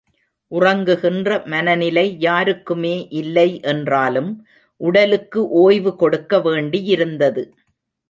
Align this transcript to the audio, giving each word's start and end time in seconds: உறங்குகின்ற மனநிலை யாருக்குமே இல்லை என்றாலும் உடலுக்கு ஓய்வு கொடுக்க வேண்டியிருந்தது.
உறங்குகின்ற 0.51 1.29
மனநிலை 1.45 2.05
யாருக்குமே 2.19 2.95
இல்லை 3.21 3.47
என்றாலும் 3.73 4.31
உடலுக்கு 4.81 5.41
ஓய்வு 5.61 5.93
கொடுக்க 5.95 6.39
வேண்டியிருந்தது. 6.47 7.43